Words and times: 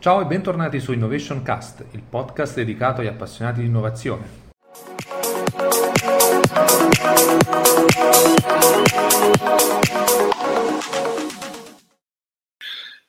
Ciao 0.00 0.22
e 0.22 0.24
bentornati 0.24 0.80
su 0.80 0.94
Innovation 0.94 1.42
Cast, 1.42 1.84
il 1.90 2.00
podcast 2.00 2.54
dedicato 2.54 3.02
agli 3.02 3.06
appassionati 3.06 3.60
di 3.60 3.66
innovazione. 3.66 4.48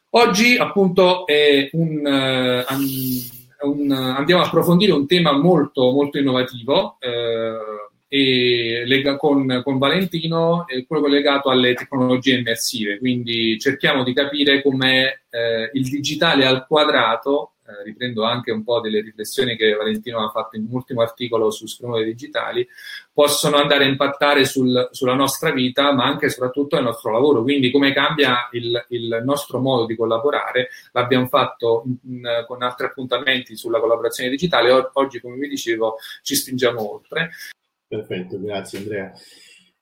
Oggi 0.09 0.57
appunto 0.57 1.23
un, 1.71 2.05
uh, 2.05 3.69
un, 3.69 3.91
andiamo 3.91 4.41
a 4.41 4.47
approfondire 4.47 4.91
un 4.91 5.07
tema 5.07 5.31
molto, 5.31 5.91
molto 5.91 6.17
innovativo 6.17 6.97
uh, 6.99 7.05
e 7.05 7.70
lega, 8.17 9.15
con, 9.15 9.61
con, 9.63 9.77
Valentino 9.77 10.67
è 10.67 10.85
quello 10.85 11.07
legato 11.07 11.49
alle 11.49 11.73
tecnologie 11.73 12.37
immersive, 12.37 12.99
quindi 12.99 13.57
cerchiamo 13.57 14.03
di 14.03 14.13
capire 14.13 14.61
com'è 14.61 15.19
eh, 15.29 15.69
il 15.73 15.83
digitale 15.83 16.45
al 16.45 16.67
quadrato, 16.67 17.53
eh, 17.65 17.83
riprendo 17.85 18.23
anche 18.25 18.51
un 18.51 18.65
po' 18.65 18.81
delle 18.81 18.99
riflessioni 18.99 19.55
che 19.55 19.73
Valentino 19.75 20.25
ha 20.25 20.29
fatto 20.29 20.57
in 20.57 20.65
un 20.67 20.73
ultimo 20.73 21.01
articolo 21.01 21.51
su 21.51 21.67
sfumature 21.67 22.03
digitali, 22.03 22.67
possono 23.13 23.55
andare 23.55 23.85
a 23.85 23.87
impattare 23.87 24.43
sul, 24.43 24.89
sulla 24.91 25.13
nostra 25.13 25.51
vita, 25.51 25.93
ma 25.93 26.03
anche 26.03 26.25
e 26.25 26.29
soprattutto 26.29 26.75
nel 26.75 26.83
nostro 26.83 27.11
lavoro, 27.11 27.43
quindi 27.43 27.71
come 27.71 27.93
cambia 27.93 28.49
il, 28.51 28.87
il 28.89 29.21
nostro 29.23 29.59
modo 29.59 29.85
di 29.85 29.95
collaborare, 29.95 30.67
l'abbiamo 30.91 31.27
fatto 31.27 31.83
in, 31.85 32.15
in, 32.15 32.43
con 32.45 32.61
altri 32.61 32.87
appuntamenti 32.87 33.55
sulla 33.55 33.79
collaborazione 33.79 34.29
digitale, 34.29 34.89
oggi 34.93 35.21
come 35.21 35.37
vi 35.37 35.47
dicevo 35.47 35.95
ci 36.23 36.35
spingiamo 36.35 36.93
oltre. 36.93 37.29
Perfetto, 37.91 38.39
grazie 38.39 38.77
Andrea. 38.77 39.11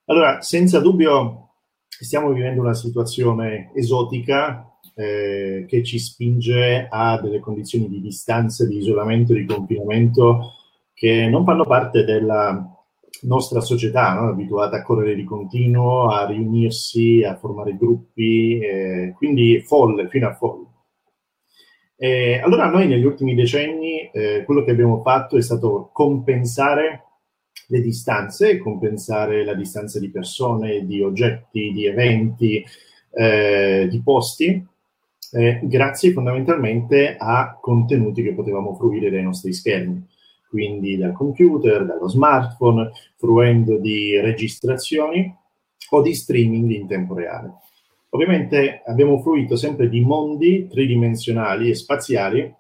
Allora, 0.05 0.41
senza 0.41 0.80
dubbio 0.80 1.52
stiamo 1.88 2.31
vivendo 2.31 2.59
una 2.59 2.73
situazione 2.73 3.72
esotica 3.76 4.80
eh, 4.95 5.66
che 5.67 5.84
ci 5.84 6.00
spinge 6.00 6.88
a 6.90 7.22
delle 7.22 7.40
condizioni 7.40 7.88
di 7.88 8.02
distanza, 8.02 8.66
di 8.66 8.77
isolamento, 8.77 9.34
di 9.34 9.45
confinamento 9.45 10.53
che 10.91 11.28
non 11.28 11.45
fanno 11.45 11.66
parte 11.66 12.03
della 12.03 12.67
nostra 13.22 13.61
società, 13.61 14.16
no? 14.16 14.30
abituata 14.30 14.78
a 14.78 14.81
correre 14.81 15.14
di 15.14 15.23
continuo, 15.23 16.09
a 16.09 16.26
riunirsi, 16.26 17.23
a 17.23 17.38
formare 17.38 17.78
gruppi, 17.78 18.58
eh, 18.58 19.14
quindi 19.16 19.61
folle, 19.61 20.09
fino 20.09 20.30
a 20.30 20.33
folle. 20.33 20.66
Eh, 21.95 22.39
allora 22.44 22.72
noi 22.72 22.88
negli 22.88 23.05
ultimi 23.05 23.36
decenni 23.36 24.09
eh, 24.09 24.44
quello 24.45 24.64
che 24.64 24.72
abbiamo 24.72 25.00
fatto 25.03 25.38
è 25.38 25.42
stato 25.44 25.92
compensare 25.94 27.03
le 27.72 27.81
distanze, 27.81 28.58
compensare 28.58 29.45
la 29.45 29.53
distanza 29.53 30.00
di 30.00 30.09
persone, 30.09 30.86
di 30.86 31.02
oggetti, 31.02 31.72
di 31.72 31.86
eventi, 31.86 32.64
eh, 33.11 33.88
di 33.89 34.02
posti, 34.02 34.66
eh, 35.31 35.59
grazie 35.64 36.11
fondamentalmente 36.11 37.16
a 37.17 37.58
contenuti 37.61 38.23
che 38.23 38.34
potevamo 38.34 38.73
fruire 38.73 39.11
dai 39.11 39.22
nostri 39.22 39.53
schermi, 39.53 40.03
quindi 40.50 40.98
dal 40.98 41.14
computer, 41.14 41.86
dallo 41.86 42.09
smartphone, 42.09 42.92
fruendo 43.17 43.78
di 43.78 44.20
registrazioni 44.20 45.31
o 45.92 46.02
di 46.02 46.16
streaming 46.16 46.72
in 46.72 46.88
tempo 46.88 47.14
reale. 47.14 47.54
Ovviamente 48.09 48.81
abbiamo 48.88 49.20
fruito 49.20 49.56
sempre 49.56 49.88
di 49.88 50.02
mondi 50.02 50.67
tridimensionali 50.67 51.70
e 51.70 51.76
spaziali 51.76 52.52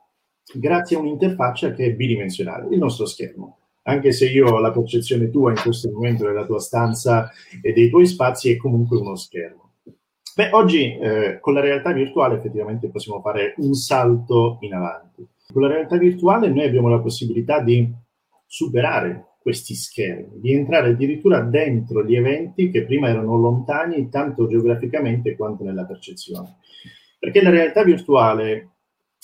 grazie 0.53 0.97
a 0.97 0.99
un'interfaccia 0.99 1.71
che 1.73 1.85
è 1.85 1.93
bidimensionale, 1.93 2.67
il 2.71 2.77
nostro 2.77 3.07
schermo 3.07 3.58
anche 3.83 4.11
se 4.11 4.29
io 4.29 4.47
ho 4.47 4.59
la 4.59 4.71
percezione 4.71 5.29
tua 5.29 5.51
in 5.51 5.59
questo 5.61 5.89
momento 5.91 6.25
della 6.25 6.45
tua 6.45 6.59
stanza 6.59 7.31
e 7.61 7.73
dei 7.73 7.89
tuoi 7.89 8.05
spazi, 8.05 8.51
è 8.51 8.57
comunque 8.57 8.97
uno 8.97 9.15
schermo. 9.15 9.73
Beh, 10.35 10.51
oggi 10.51 10.97
eh, 10.97 11.39
con 11.41 11.53
la 11.53 11.59
realtà 11.59 11.91
virtuale 11.91 12.37
effettivamente 12.37 12.89
possiamo 12.89 13.19
fare 13.19 13.55
un 13.57 13.73
salto 13.73 14.57
in 14.61 14.73
avanti. 14.73 15.27
Con 15.51 15.63
la 15.63 15.67
realtà 15.67 15.97
virtuale 15.97 16.49
noi 16.49 16.65
abbiamo 16.65 16.87
la 16.87 16.99
possibilità 16.99 17.61
di 17.61 17.91
superare 18.45 19.29
questi 19.41 19.73
schermi, 19.73 20.39
di 20.39 20.53
entrare 20.53 20.89
addirittura 20.89 21.41
dentro 21.41 22.05
gli 22.05 22.15
eventi 22.15 22.69
che 22.69 22.85
prima 22.85 23.09
erano 23.09 23.37
lontani 23.37 24.09
tanto 24.09 24.47
geograficamente 24.47 25.35
quanto 25.35 25.63
nella 25.63 25.85
percezione. 25.85 26.57
Perché 27.17 27.41
la 27.41 27.49
realtà 27.49 27.83
virtuale 27.83 28.75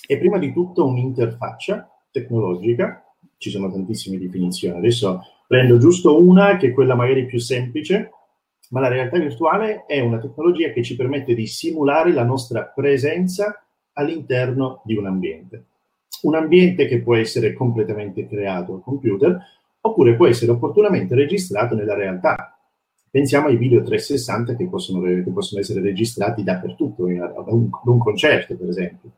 è 0.05 0.17
prima 0.17 0.37
di 0.37 0.51
tutto 0.51 0.85
un'interfaccia 0.85 1.89
tecnologica 2.11 3.04
ci 3.37 3.49
sono 3.49 3.71
tantissime 3.71 4.17
definizioni. 4.17 4.77
Adesso 4.77 5.21
prendo 5.47 5.77
giusto 5.77 6.21
una, 6.21 6.57
che 6.57 6.67
è 6.67 6.73
quella 6.73 6.95
magari 6.95 7.25
più 7.25 7.39
semplice, 7.39 8.11
ma 8.69 8.79
la 8.79 8.87
realtà 8.87 9.19
virtuale 9.19 9.85
è 9.85 9.99
una 9.99 10.19
tecnologia 10.19 10.71
che 10.71 10.83
ci 10.83 10.95
permette 10.95 11.35
di 11.35 11.45
simulare 11.45 12.11
la 12.11 12.23
nostra 12.23 12.63
presenza 12.63 13.63
all'interno 13.93 14.81
di 14.83 14.95
un 14.95 15.05
ambiente. 15.05 15.65
Un 16.23 16.35
ambiente 16.35 16.87
che 16.87 17.01
può 17.01 17.15
essere 17.15 17.53
completamente 17.53 18.27
creato 18.27 18.73
al 18.73 18.81
computer 18.81 19.39
oppure 19.81 20.15
può 20.15 20.25
essere 20.25 20.51
opportunamente 20.51 21.13
registrato 21.13 21.75
nella 21.75 21.93
realtà. 21.93 22.57
Pensiamo 23.09 23.47
ai 23.47 23.57
video 23.57 23.81
360 23.83 24.55
che 24.55 24.67
possono, 24.67 25.01
che 25.01 25.31
possono 25.31 25.61
essere 25.61 25.81
registrati 25.81 26.43
dappertutto, 26.43 27.05
ad 27.05 27.47
un, 27.47 27.69
ad 27.71 27.87
un 27.87 27.97
concerto 27.99 28.57
per 28.57 28.67
esempio. 28.67 29.11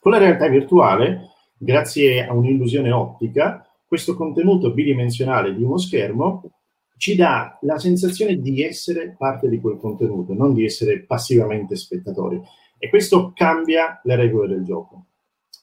Con 0.00 0.12
la 0.12 0.18
realtà 0.18 0.48
virtuale 0.48 1.34
grazie 1.56 2.26
a 2.26 2.32
un'illusione 2.32 2.90
ottica, 2.90 3.66
questo 3.86 4.14
contenuto 4.14 4.72
bidimensionale 4.72 5.54
di 5.54 5.62
uno 5.62 5.78
schermo 5.78 6.50
ci 6.96 7.14
dà 7.14 7.58
la 7.62 7.78
sensazione 7.78 8.36
di 8.36 8.62
essere 8.62 9.14
parte 9.16 9.48
di 9.48 9.60
quel 9.60 9.76
contenuto, 9.76 10.32
non 10.32 10.54
di 10.54 10.64
essere 10.64 11.04
passivamente 11.04 11.76
spettatori. 11.76 12.40
E 12.78 12.88
questo 12.88 13.32
cambia 13.34 14.00
le 14.04 14.16
regole 14.16 14.48
del 14.48 14.64
gioco, 14.64 15.06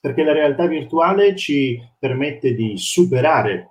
perché 0.00 0.22
la 0.22 0.32
realtà 0.32 0.66
virtuale 0.66 1.36
ci 1.36 1.80
permette 1.98 2.54
di 2.54 2.76
superare 2.76 3.70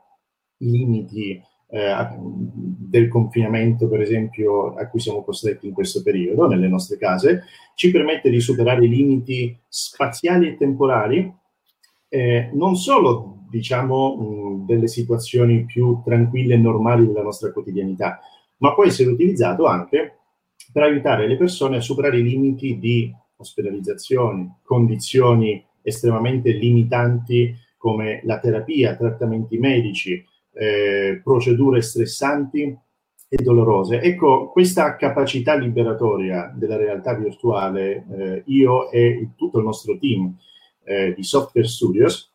i 0.58 0.70
limiti 0.70 1.32
eh, 1.32 2.08
del 2.18 3.08
confinamento, 3.08 3.88
per 3.90 4.02
esempio, 4.02 4.76
a 4.76 4.88
cui 4.88 5.00
siamo 5.00 5.24
costretti 5.24 5.68
in 5.68 5.74
questo 5.74 6.02
periodo, 6.04 6.48
nelle 6.48 6.68
nostre 6.68 6.98
case, 6.98 7.44
ci 7.76 7.92
permette 7.92 8.30
di 8.30 8.40
superare 8.40 8.86
i 8.86 8.90
limiti 8.90 9.58
spaziali 9.68 10.48
e 10.48 10.58
temporali 10.58 11.34
eh, 12.14 12.52
non 12.54 12.76
solo 12.76 13.40
diciamo 13.50 14.16
mh, 14.16 14.66
delle 14.68 14.88
situazioni 14.88 15.66
più 15.66 16.02
tranquille 16.06 16.54
e 16.54 16.58
normali 16.58 17.08
della 17.08 17.24
nostra 17.24 17.52
quotidianità, 17.52 18.20
ma 18.58 18.76
può 18.76 18.86
essere 18.86 19.10
utilizzato 19.10 19.66
anche 19.66 20.20
per 20.72 20.84
aiutare 20.84 21.28
le 21.28 21.38
persone 21.38 21.78
a 21.78 21.82
superare 21.82 22.20
i 22.20 22.24
limiti 22.24 22.78
di 22.78 23.12
ospedalizzazioni, 23.36 24.58
condizioni 24.62 25.66
estremamente 25.82 26.52
limitanti 26.52 27.56
come 27.78 28.22
la 28.26 28.38
terapia, 28.38 28.96
trattamenti 28.96 29.58
medici, 29.58 30.24
eh, 30.54 31.20
procedure 31.24 31.82
stressanti 31.82 32.78
e 33.28 33.44
dolorose. 33.44 34.02
Ecco, 34.02 34.52
questa 34.52 34.96
capacità 34.98 35.56
liberatoria 35.56 36.54
della 36.56 36.78
realtà 36.78 37.16
virtuale, 37.16 38.06
eh, 38.12 38.44
io 38.46 38.92
e 38.92 39.32
tutto 39.36 39.58
il 39.58 39.66
nostro 39.66 39.98
team 39.98 40.38
eh, 40.84 41.14
di 41.16 41.24
Software 41.24 41.68
Studios, 41.68 42.32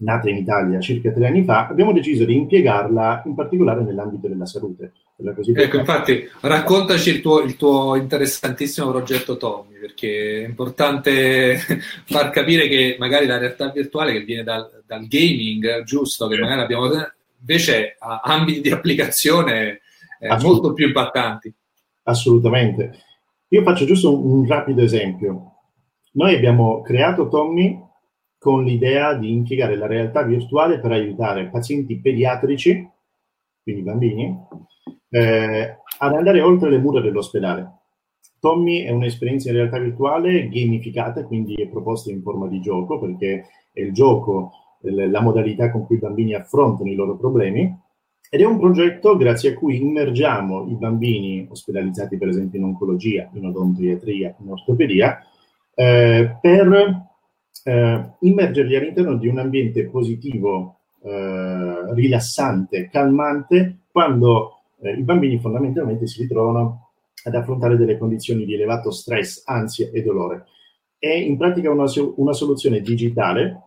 nata 0.00 0.28
in 0.28 0.36
Italia 0.36 0.80
circa 0.80 1.10
tre 1.10 1.26
anni 1.26 1.44
fa, 1.44 1.68
abbiamo 1.68 1.92
deciso 1.92 2.24
di 2.24 2.34
impiegarla 2.34 3.22
in 3.26 3.34
particolare 3.34 3.82
nell'ambito 3.82 4.28
della 4.28 4.46
salute. 4.46 4.92
Ecco, 5.22 5.76
infatti, 5.76 6.26
raccontaci 6.40 7.10
il 7.10 7.20
tuo, 7.20 7.40
il 7.40 7.56
tuo, 7.56 7.94
interessantissimo 7.96 8.90
progetto 8.90 9.36
Tommy, 9.36 9.78
perché 9.78 10.44
è 10.44 10.46
importante 10.46 11.58
far 12.06 12.30
capire 12.30 12.68
che 12.68 12.96
magari 12.98 13.26
la 13.26 13.36
realtà 13.36 13.70
virtuale 13.70 14.12
che 14.12 14.24
viene 14.24 14.42
dal, 14.42 14.82
dal 14.86 15.06
gaming, 15.06 15.82
giusto, 15.82 16.26
che 16.26 16.38
magari 16.38 16.62
abbiamo 16.62 16.88
invece 17.38 17.96
ha 17.98 18.20
ambiti 18.24 18.62
di 18.62 18.70
applicazione 18.70 19.80
eh, 20.20 20.36
molto 20.40 20.72
più 20.72 20.86
impattanti. 20.86 21.52
Assolutamente. 22.04 22.98
Io 23.48 23.62
faccio 23.62 23.84
giusto 23.84 24.14
un, 24.14 24.38
un 24.38 24.46
rapido 24.46 24.82
esempio. 24.82 25.52
Noi 26.12 26.34
abbiamo 26.34 26.80
creato 26.80 27.28
Tommy 27.28 27.78
con 28.40 28.64
l'idea 28.64 29.12
di 29.12 29.30
impiegare 29.30 29.76
la 29.76 29.86
realtà 29.86 30.22
virtuale 30.22 30.80
per 30.80 30.92
aiutare 30.92 31.50
pazienti 31.50 32.00
pediatrici, 32.00 32.88
quindi 33.62 33.82
bambini, 33.82 34.34
eh, 35.10 35.76
ad 35.98 36.14
andare 36.14 36.40
oltre 36.40 36.70
le 36.70 36.78
mura 36.78 37.02
dell'ospedale. 37.02 37.80
Tommy 38.38 38.84
è 38.84 38.90
un'esperienza 38.92 39.50
in 39.50 39.56
realtà 39.56 39.78
virtuale 39.78 40.48
gamificata, 40.48 41.22
quindi 41.26 41.54
è 41.56 41.68
proposta 41.68 42.10
in 42.10 42.22
forma 42.22 42.48
di 42.48 42.62
gioco, 42.62 42.98
perché 42.98 43.44
è 43.74 43.82
il 43.82 43.92
gioco 43.92 44.52
la 44.84 45.20
modalità 45.20 45.70
con 45.70 45.84
cui 45.84 45.96
i 45.96 46.00
bambini 46.00 46.32
affrontano 46.32 46.90
i 46.90 46.94
loro 46.94 47.18
problemi. 47.18 47.78
Ed 48.30 48.40
è 48.40 48.46
un 48.46 48.58
progetto 48.58 49.18
grazie 49.18 49.50
a 49.50 49.54
cui 49.54 49.76
immergiamo 49.76 50.66
i 50.70 50.76
bambini 50.76 51.46
ospedalizzati, 51.50 52.16
per 52.16 52.28
esempio, 52.28 52.58
in 52.58 52.64
oncologia, 52.64 53.28
in 53.34 53.44
odontoiatria, 53.44 54.34
in 54.40 54.50
ortopedia, 54.50 55.18
eh, 55.74 56.38
per 56.40 57.08
eh, 57.64 58.10
immergerli 58.20 58.76
all'interno 58.76 59.16
di 59.16 59.28
un 59.28 59.38
ambiente 59.38 59.88
positivo, 59.88 60.78
eh, 61.02 61.94
rilassante, 61.94 62.88
calmante, 62.90 63.80
quando 63.90 64.62
eh, 64.80 64.92
i 64.92 65.02
bambini 65.02 65.38
fondamentalmente 65.38 66.06
si 66.06 66.22
ritrovano 66.22 66.90
ad 67.24 67.34
affrontare 67.34 67.76
delle 67.76 67.98
condizioni 67.98 68.44
di 68.44 68.54
elevato 68.54 68.90
stress, 68.90 69.42
ansia 69.46 69.90
e 69.92 70.02
dolore. 70.02 70.46
è 70.98 71.08
in 71.08 71.38
pratica 71.38 71.70
una, 71.70 71.86
una 72.16 72.32
soluzione 72.32 72.80
digitale, 72.80 73.62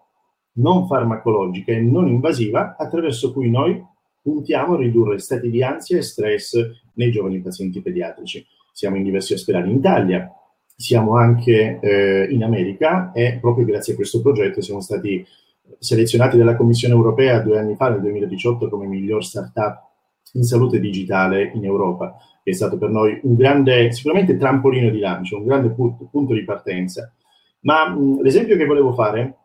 non 0.53 0.85
farmacologica 0.85 1.71
e 1.71 1.81
non 1.81 2.07
invasiva, 2.07 2.75
attraverso 2.77 3.33
cui 3.33 3.49
noi 3.49 3.83
puntiamo 4.21 4.75
a 4.75 4.77
ridurre 4.77 5.17
stati 5.17 5.49
di 5.49 5.63
ansia 5.63 5.97
e 5.97 6.03
stress 6.03 6.55
nei 6.93 7.11
giovani 7.11 7.41
pazienti 7.41 7.81
pediatrici. 7.81 8.45
Siamo 8.71 8.95
in 8.95 9.03
diversi 9.03 9.33
ospedali 9.33 9.69
in 9.71 9.77
Italia, 9.77 10.31
siamo 10.75 11.17
anche 11.17 11.79
eh, 11.81 12.27
in 12.31 12.43
America 12.43 13.11
e 13.13 13.37
proprio 13.39 13.65
grazie 13.65 13.93
a 13.93 13.95
questo 13.95 14.21
progetto 14.21 14.61
siamo 14.61 14.81
stati 14.81 15.25
selezionati 15.79 16.37
dalla 16.37 16.55
Commissione 16.55 16.93
europea 16.93 17.39
due 17.39 17.59
anni 17.59 17.75
fa, 17.75 17.89
nel 17.89 18.01
2018, 18.01 18.69
come 18.69 18.87
miglior 18.87 19.23
startup 19.23 19.91
in 20.33 20.43
salute 20.43 20.79
digitale 20.79 21.51
in 21.53 21.63
Europa, 21.65 22.17
è 22.43 22.51
stato 22.51 22.77
per 22.77 22.89
noi 22.89 23.19
un 23.23 23.35
grande, 23.35 23.91
sicuramente 23.91 24.37
trampolino 24.37 24.89
di 24.89 24.99
lancio, 24.99 25.37
un 25.37 25.45
grande 25.45 25.69
punto, 25.69 26.07
punto 26.09 26.33
di 26.33 26.43
partenza. 26.43 27.13
Ma 27.61 27.87
mh, 27.87 28.21
l'esempio 28.21 28.57
che 28.57 28.65
volevo 28.65 28.93
fare 28.93 29.37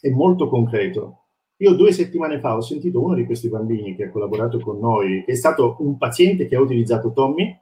è 0.00 0.08
molto 0.08 0.48
concreto. 0.48 1.16
Io 1.58 1.72
due 1.74 1.92
settimane 1.92 2.40
fa 2.40 2.56
ho 2.56 2.62
sentito 2.62 3.02
uno 3.02 3.14
di 3.14 3.26
questi 3.26 3.48
bambini 3.48 3.94
che 3.94 4.04
ha 4.04 4.10
collaborato 4.10 4.58
con 4.60 4.78
noi, 4.78 5.24
che 5.24 5.32
è 5.32 5.34
stato 5.34 5.76
un 5.80 5.98
paziente 5.98 6.48
che 6.48 6.56
ha 6.56 6.60
utilizzato 6.60 7.12
Tommy, 7.12 7.54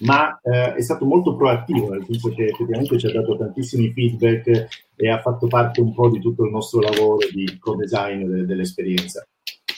ma 0.00 0.40
eh, 0.42 0.74
è 0.74 0.80
stato 0.80 1.04
molto 1.04 1.36
proattivo, 1.36 1.90
nel 1.90 2.04
senso 2.04 2.30
che 2.30 2.44
effettivamente 2.44 2.98
ci 2.98 3.06
ha 3.06 3.12
dato 3.12 3.36
tantissimi 3.36 3.92
feedback 3.92 4.68
e 4.96 5.08
ha 5.08 5.20
fatto 5.20 5.46
parte 5.46 5.80
un 5.80 5.94
po' 5.94 6.08
di 6.08 6.20
tutto 6.20 6.44
il 6.44 6.50
nostro 6.50 6.80
lavoro 6.80 7.18
di 7.32 7.58
co-design 7.58 8.24
de- 8.24 8.44
dell'esperienza. 8.44 9.26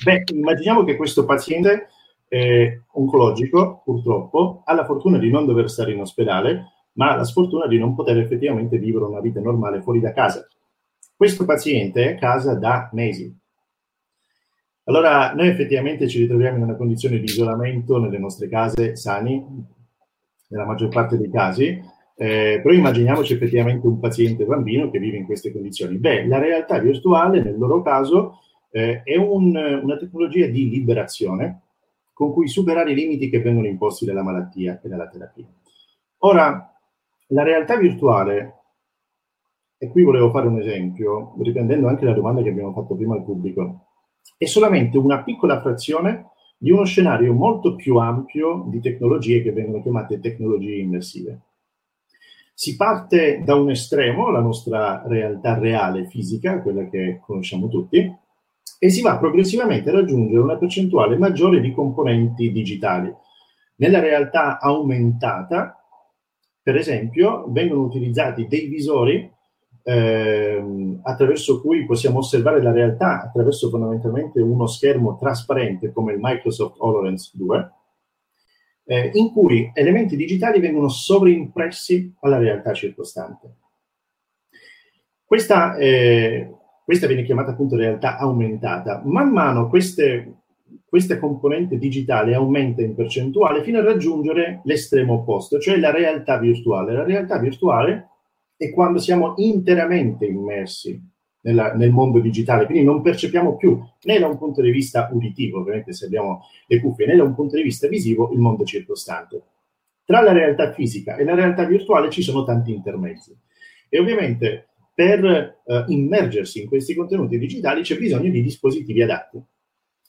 Beh, 0.05 0.25
immaginiamo 0.33 0.85
che 0.85 0.97
questo 0.97 1.25
paziente 1.25 1.89
eh, 2.29 2.83
oncologico, 2.93 3.83
purtroppo, 3.85 4.63
ha 4.65 4.75
la 4.75 4.85
fortuna 4.85 5.19
di 5.19 5.31
non 5.31 5.47
dover 5.47 5.71
stare 5.71 5.93
in 5.93 6.01
ospedale, 6.01 6.73
ma 6.95 7.13
ha 7.13 7.17
la 7.17 7.25
sfortuna 7.25 7.67
di 7.67 7.79
non 7.79 7.95
poter 7.95 8.19
effettivamente 8.19 8.79
vivere 8.79 9.05
una 9.05 9.21
vita 9.21 9.41
normale 9.41 9.83
fuori 9.83 10.01
da 10.01 10.13
casa. 10.13 10.47
Questo 11.17 11.45
paziente 11.45 12.05
è 12.05 12.13
a 12.13 12.19
casa 12.19 12.55
da 12.55 12.91
mesi. 12.93 13.33
Allora, 14.87 15.33
noi 15.33 15.49
effettivamente 15.49 16.09
ci 16.09 16.19
ritroviamo 16.19 16.59
in 16.59 16.65
una 16.65 16.77
condizione 16.77 17.19
di 17.19 17.25
isolamento 17.25 17.99
nelle 17.99 18.19
nostre 18.19 18.49
case 18.49 18.97
sani, 18.97 19.43
nella 20.55 20.67
maggior 20.67 20.89
parte 20.89 21.19
dei 21.19 21.31
casi, 21.31 21.83
eh, 22.17 22.61
però 22.63 22.73
immaginiamoci 22.73 23.33
effettivamente 23.33 23.89
un 23.89 23.99
paziente 23.99 24.45
bambino 24.45 24.89
che 24.89 25.01
vive 25.01 25.17
in 25.17 25.25
queste 25.25 25.53
condizioni. 25.53 25.97
Beh, 25.97 26.27
la 26.27 26.39
realtà 26.39 26.79
virtuale 26.79 27.43
nel 27.43 27.59
loro 27.59 27.83
caso 27.83 28.39
eh, 28.71 29.03
è 29.03 29.17
un, 29.17 29.57
una 29.57 29.97
tecnologia 29.97 30.47
di 30.47 30.71
liberazione 30.71 31.63
con 32.13 32.33
cui 32.33 32.47
superare 32.47 32.93
i 32.93 32.95
limiti 32.95 33.29
che 33.29 33.41
vengono 33.41 33.67
imposti 33.67 34.05
dalla 34.05 34.23
malattia 34.23 34.81
e 34.81 34.89
dalla 34.89 35.09
terapia. 35.09 35.47
Ora, 36.19 36.73
la 37.29 37.43
realtà 37.43 37.77
virtuale, 37.77 38.55
e 39.77 39.89
qui 39.89 40.05
volevo 40.05 40.31
fare 40.31 40.47
un 40.47 40.61
esempio, 40.61 41.35
riprendendo 41.41 41.89
anche 41.89 42.05
la 42.05 42.13
domanda 42.13 42.43
che 42.43 42.51
abbiamo 42.51 42.73
fatto 42.73 42.95
prima 42.95 43.17
al 43.17 43.25
pubblico, 43.25 43.87
è 44.39 44.45
solamente 44.45 44.97
una 44.97 45.25
piccola 45.25 45.61
frazione 45.61 46.31
di 46.57 46.71
uno 46.71 46.85
scenario 46.85 47.33
molto 47.33 47.75
più 47.75 47.97
ampio 47.97 48.65
di 48.69 48.81
tecnologie 48.81 49.43
che 49.43 49.53
vengono 49.53 49.83
chiamate 49.83 50.21
tecnologie 50.21 50.77
immersive. 50.77 51.41
Si 52.55 52.77
parte 52.77 53.43
da 53.45 53.57
un 53.57 53.71
estremo, 53.71 54.31
la 54.31 54.41
nostra 54.41 55.03
realtà 55.07 55.59
reale 55.59 56.07
fisica, 56.07 56.63
quella 56.63 56.89
che 56.89 57.21
conosciamo 57.21 57.69
tutti, 57.69 58.23
e 58.79 58.91
si 58.91 59.03
va 59.03 59.19
progressivamente 59.19 59.91
a 59.91 59.95
raggiungere 59.95 60.41
una 60.41 60.57
percentuale 60.57 61.17
maggiore 61.17 61.61
di 61.61 61.73
componenti 61.73 62.53
digitali. 62.53 63.13
Nella 63.77 63.99
realtà 63.99 64.61
aumentata, 64.61 65.85
per 66.63 66.77
esempio, 66.77 67.51
vengono 67.51 67.83
utilizzati 67.83 68.47
dei 68.47 68.69
visori 68.69 69.34
eh, 69.87 70.65
attraverso 71.03 71.61
cui 71.61 71.85
possiamo 71.85 72.19
osservare 72.19 72.63
la 72.63 72.73
realtà 72.73 73.23
attraverso 73.23 73.69
fondamentalmente 73.69 74.41
uno 74.41 74.67
schermo 74.67 75.19
trasparente 75.19 75.93
come 75.93 76.15
il 76.15 76.19
Microsoft 76.21 76.77
HoloLens 76.79 77.37
2, 77.37 77.71
eh, 78.87 79.11
in 79.13 79.31
cui 79.31 79.71
elementi 79.75 80.17
digitali 80.17 80.59
vengono 80.59 80.89
sovrimpressi 80.89 82.15
alla 82.21 82.39
realtà 82.39 82.73
circostante. 82.73 83.57
Questa, 85.25 85.77
eh, 85.77 86.51
questa 86.83 87.07
viene 87.07 87.25
chiamata 87.25 87.51
appunto 87.51 87.77
realtà 87.77 88.17
aumentata. 88.17 89.03
Man 89.05 89.31
mano 89.31 89.69
queste, 89.69 90.33
questa 90.87 91.19
componente 91.19 91.77
digitale 91.77 92.35
aumenta 92.35 92.81
in 92.81 92.95
percentuale 92.95 93.63
fino 93.63 93.79
a 93.79 93.85
raggiungere 93.85 94.61
l'estremo 94.65 95.15
opposto, 95.15 95.59
cioè 95.59 95.77
la 95.79 95.91
realtà 95.91 96.39
virtuale. 96.39 96.93
La 96.93 97.05
realtà 97.05 97.39
virtuale 97.39 98.09
è 98.57 98.71
quando 98.71 98.99
siamo 98.99 99.35
interamente 99.37 100.27
immersi 100.27 101.01
nella, 101.43 101.75
nel 101.75 101.91
mondo 101.91 102.21
digitale, 102.21 102.67
quindi 102.67 102.85
non 102.85 103.03
percepiamo 103.03 103.57
più 103.57 103.81
né 104.03 104.19
da 104.19 104.27
un 104.27 104.39
punto 104.39 104.63
di 104.63 104.71
vista 104.71 105.09
uditivo, 105.13 105.61
ovviamente 105.61 105.93
se 105.93 106.07
abbiamo 106.07 106.43
le 106.67 106.81
cuffie, 106.81 107.07
né 107.07 107.17
da 107.17 107.23
un 107.23 107.35
punto 107.35 107.57
di 107.57 107.63
vista 107.63 107.89
visivo 107.89 108.31
il 108.33 108.39
mondo 108.39 108.65
circostante. 108.65 109.43
Tra 110.05 110.21
la 110.21 110.33
realtà 110.33 110.73
fisica 110.73 111.17
e 111.17 111.25
la 111.25 111.35
realtà 111.35 111.65
virtuale 111.65 112.11
ci 112.11 112.23
sono 112.23 112.45
tanti 112.45 112.73
intermezzi 112.73 113.37
e 113.89 113.99
ovviamente 113.99 114.69
per 114.95 115.25
eh, 115.25 115.85
immergersi 115.89 116.63
in 116.63 116.69
questi 116.69 116.95
contenuti 116.95 117.39
digitali 117.39 117.83
c'è 117.83 117.97
bisogno 117.97 118.31
di 118.31 118.43
dispositivi 118.43 119.03
adatti. 119.03 119.43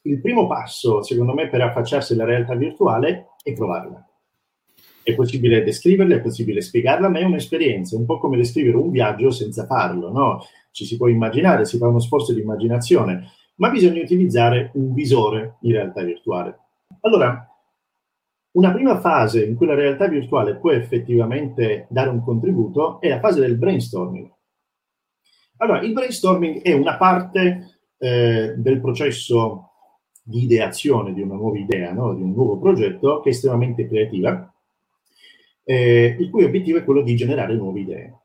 Il 0.03 0.21
primo 0.21 0.47
passo, 0.47 1.01
secondo 1.01 1.33
me, 1.33 1.49
per 1.49 1.61
affacciarsi 1.61 2.13
alla 2.13 2.25
realtà 2.25 2.55
virtuale 2.55 3.29
è 3.41 3.53
provarla. 3.53 4.05
È 5.05 5.13
possibile 5.13 5.63
descriverla, 5.63 6.15
è 6.15 6.19
possibile 6.19 6.61
spiegarla, 6.61 7.09
ma 7.09 7.19
è 7.19 7.23
un'esperienza, 7.23 7.95
un 7.95 8.05
po' 8.05 8.17
come 8.17 8.37
descrivere 8.37 8.77
un 8.77 8.89
viaggio 8.89 9.29
senza 9.29 9.67
farlo, 9.67 10.11
no? 10.11 10.43
Ci 10.71 10.83
si 10.83 10.97
può 10.97 11.07
immaginare, 11.07 11.65
si 11.65 11.77
fa 11.77 11.87
uno 11.87 11.99
sforzo 11.99 12.33
di 12.33 12.41
immaginazione, 12.41 13.29
ma 13.57 13.69
bisogna 13.69 14.01
utilizzare 14.01 14.71
un 14.73 14.95
visore 14.95 15.57
in 15.61 15.73
realtà 15.73 16.01
virtuale. 16.01 16.57
Allora, 17.01 17.47
una 18.53 18.71
prima 18.71 18.99
fase 18.99 19.45
in 19.45 19.53
cui 19.53 19.67
la 19.67 19.75
realtà 19.75 20.07
virtuale 20.07 20.55
può 20.55 20.71
effettivamente 20.71 21.85
dare 21.91 22.09
un 22.09 22.23
contributo 22.23 22.99
è 22.99 23.09
la 23.09 23.19
fase 23.19 23.41
del 23.41 23.57
brainstorming. 23.57 24.27
Allora, 25.57 25.81
il 25.81 25.93
brainstorming 25.93 26.63
è 26.63 26.73
una 26.73 26.97
parte 26.97 27.77
eh, 27.99 28.55
del 28.57 28.81
processo 28.81 29.69
di 30.27 30.45
ideazione 30.45 31.13
di 31.13 31.21
una 31.21 31.35
nuova 31.35 31.59
idea, 31.59 31.93
no? 31.93 32.15
di 32.15 32.23
un 32.23 32.31
nuovo 32.31 32.57
progetto 32.57 33.19
che 33.19 33.29
è 33.29 33.31
estremamente 33.31 33.87
creativa, 33.87 34.51
eh, 35.65 36.15
il 36.17 36.29
cui 36.29 36.45
obiettivo 36.45 36.77
è 36.77 36.83
quello 36.85 37.01
di 37.01 37.15
generare 37.15 37.55
nuove 37.55 37.81
idee. 37.81 38.19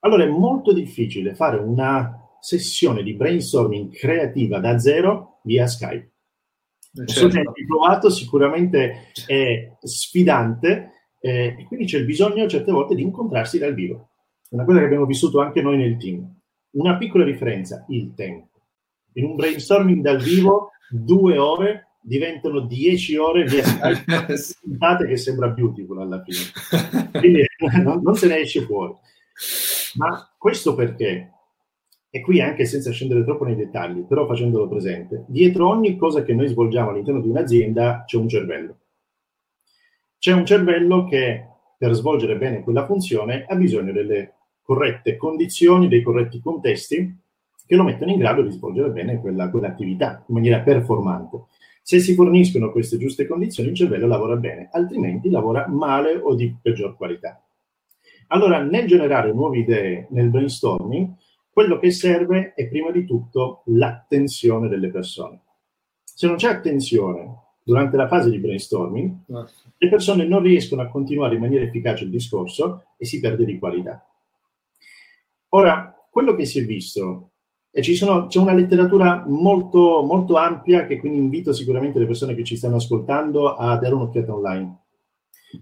Allora 0.00 0.24
è 0.24 0.28
molto 0.28 0.72
difficile 0.74 1.34
fare 1.34 1.56
una 1.56 2.18
sessione 2.40 3.02
di 3.02 3.14
brainstorming 3.14 3.92
creativa 3.94 4.58
da 4.58 4.78
zero 4.78 5.40
via 5.44 5.66
Skype. 5.66 6.10
Eh, 6.92 7.06
certo. 7.06 7.12
Soggetti 7.12 7.64
provato 7.64 8.10
sicuramente 8.10 9.12
è 9.26 9.76
sfidante 9.80 10.90
eh, 11.20 11.56
e 11.58 11.64
quindi 11.66 11.86
c'è 11.86 11.98
il 11.98 12.04
bisogno 12.04 12.46
certe 12.48 12.72
volte 12.72 12.94
di 12.94 13.02
incontrarsi 13.02 13.58
dal 13.58 13.72
vivo 13.72 14.08
una 14.52 14.64
cosa 14.64 14.78
che 14.78 14.84
abbiamo 14.84 15.06
vissuto 15.06 15.40
anche 15.40 15.62
noi 15.62 15.76
nel 15.78 15.96
team. 15.96 16.40
Una 16.72 16.96
piccola 16.96 17.24
differenza, 17.24 17.84
il 17.88 18.14
tempo. 18.14 18.60
In 19.14 19.24
un 19.24 19.34
brainstorming 19.34 20.02
dal 20.02 20.20
vivo, 20.22 20.70
due 20.90 21.38
ore 21.38 21.91
diventano 22.02 22.60
dieci 22.60 23.16
ore 23.16 23.44
di 23.44 23.56
puntate 24.60 25.06
che 25.06 25.16
sembra 25.16 25.48
beautiful 25.48 26.00
alla 26.00 26.22
fine. 26.22 27.10
Quindi 27.12 27.44
non, 27.82 28.00
non 28.02 28.14
se 28.14 28.26
ne 28.26 28.38
esce 28.38 28.62
fuori. 28.62 28.94
Ma 29.94 30.30
questo 30.36 30.74
perché? 30.74 31.30
E 32.10 32.20
qui 32.20 32.40
anche 32.42 32.66
senza 32.66 32.90
scendere 32.90 33.24
troppo 33.24 33.44
nei 33.44 33.56
dettagli, 33.56 34.00
però 34.00 34.26
facendolo 34.26 34.68
presente, 34.68 35.24
dietro 35.28 35.68
ogni 35.68 35.96
cosa 35.96 36.22
che 36.22 36.34
noi 36.34 36.48
svolgiamo 36.48 36.90
all'interno 36.90 37.22
di 37.22 37.28
un'azienda 37.28 38.04
c'è 38.06 38.18
un 38.18 38.28
cervello. 38.28 38.78
C'è 40.18 40.32
un 40.32 40.44
cervello 40.44 41.04
che 41.06 41.46
per 41.78 41.94
svolgere 41.94 42.36
bene 42.36 42.62
quella 42.62 42.84
funzione 42.84 43.46
ha 43.48 43.56
bisogno 43.56 43.92
delle 43.92 44.34
corrette 44.62 45.16
condizioni, 45.16 45.88
dei 45.88 46.02
corretti 46.02 46.40
contesti 46.40 47.16
che 47.66 47.76
lo 47.76 47.82
mettono 47.82 48.10
in 48.10 48.18
grado 48.18 48.42
di 48.42 48.50
svolgere 48.50 48.90
bene 48.90 49.18
quella, 49.18 49.48
quell'attività 49.50 50.22
in 50.28 50.34
maniera 50.34 50.60
performante. 50.60 51.44
Se 51.84 51.98
si 51.98 52.14
forniscono 52.14 52.70
queste 52.70 52.96
giuste 52.96 53.26
condizioni, 53.26 53.70
il 53.70 53.74
cervello 53.74 54.06
lavora 54.06 54.36
bene, 54.36 54.68
altrimenti 54.70 55.28
lavora 55.28 55.66
male 55.66 56.14
o 56.14 56.34
di 56.34 56.56
peggior 56.62 56.96
qualità. 56.96 57.44
Allora, 58.28 58.62
nel 58.62 58.86
generare 58.86 59.32
nuove 59.32 59.58
idee, 59.58 60.06
nel 60.10 60.30
brainstorming, 60.30 61.12
quello 61.50 61.78
che 61.78 61.90
serve 61.90 62.54
è 62.54 62.68
prima 62.68 62.90
di 62.90 63.04
tutto 63.04 63.62
l'attenzione 63.66 64.68
delle 64.68 64.90
persone. 64.90 65.40
Se 66.02 66.26
non 66.26 66.36
c'è 66.36 66.48
attenzione 66.48 67.40
durante 67.62 67.96
la 67.96 68.08
fase 68.08 68.30
di 68.30 68.38
brainstorming, 68.38 69.16
le 69.76 69.88
persone 69.88 70.24
non 70.24 70.40
riescono 70.40 70.82
a 70.82 70.88
continuare 70.88 71.34
in 71.34 71.40
maniera 71.40 71.64
efficace 71.64 72.04
il 72.04 72.10
discorso 72.10 72.84
e 72.96 73.04
si 73.04 73.20
perde 73.20 73.44
di 73.44 73.58
qualità. 73.58 74.06
Ora, 75.50 75.94
quello 76.10 76.34
che 76.34 76.46
si 76.46 76.60
è 76.60 76.64
visto, 76.64 77.31
sono, 77.80 78.26
c'è 78.26 78.38
una 78.38 78.52
letteratura 78.52 79.24
molto, 79.26 80.02
molto 80.02 80.36
ampia 80.36 80.86
che 80.86 80.98
quindi 80.98 81.18
invito 81.18 81.52
sicuramente 81.52 81.98
le 81.98 82.06
persone 82.06 82.34
che 82.34 82.44
ci 82.44 82.56
stanno 82.56 82.76
ascoltando 82.76 83.54
a 83.54 83.76
dare 83.78 83.94
un'occhiata 83.94 84.34
online. 84.34 84.80